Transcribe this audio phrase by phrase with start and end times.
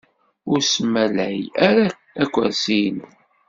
[0.49, 1.87] Ur smalay ara
[2.21, 3.01] akersi-nnem.